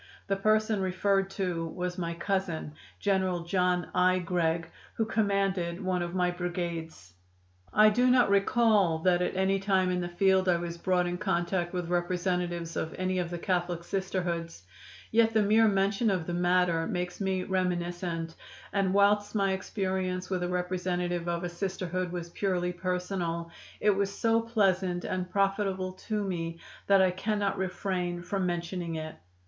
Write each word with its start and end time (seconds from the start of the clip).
The 0.25 0.35
person 0.35 0.81
referred 0.81 1.29
to 1.37 1.63
was 1.67 1.99
my 1.99 2.15
cousin, 2.15 2.73
General 2.99 3.41
John 3.41 3.89
I. 3.93 4.17
Gregg, 4.17 4.67
who 4.95 5.05
commanded 5.05 5.79
one 5.79 6.01
of 6.01 6.15
my 6.15 6.31
brigades. 6.31 7.13
"I 7.71 7.89
do 7.91 8.09
not 8.09 8.31
recall 8.31 8.97
that 9.03 9.21
at 9.21 9.35
any 9.35 9.59
time 9.59 9.91
in 9.91 10.01
the 10.01 10.09
field 10.09 10.49
I 10.49 10.57
was 10.57 10.75
brought 10.79 11.05
in 11.05 11.19
contact 11.19 11.71
with 11.71 11.87
representatives 11.91 12.75
of 12.75 12.95
any 12.97 13.19
of 13.19 13.29
the 13.29 13.37
Catholic 13.37 13.83
Sisterhoods, 13.83 14.63
yet 15.11 15.33
the 15.35 15.43
mere 15.43 15.67
mention 15.67 16.09
of 16.09 16.25
the 16.25 16.33
matter 16.33 16.87
makes 16.87 17.21
me 17.21 17.43
reminiscent, 17.43 18.33
and 18.73 18.95
whilst 18.95 19.35
my 19.35 19.51
experience 19.53 20.31
with 20.31 20.41
a 20.41 20.49
representative 20.49 21.27
of 21.29 21.43
a 21.43 21.47
Sisterhood 21.47 22.11
was 22.11 22.29
purely 22.29 22.73
personal, 22.73 23.51
it 23.79 23.91
was 23.91 24.11
so 24.11 24.41
pleasant 24.41 25.03
and 25.03 25.29
profitable 25.29 25.93
to 25.93 26.23
me 26.23 26.59
that 26.87 27.03
I 27.03 27.11
cannot 27.11 27.59
refrain 27.59 28.23
from 28.23 28.47
mentioning 28.47 28.95
it. 28.95 29.13